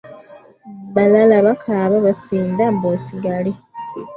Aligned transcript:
Balala 0.93 1.37
bakaaba 1.45 1.97
basinda 2.05 2.63
mbu 2.73 2.85
osigale. 2.95 3.51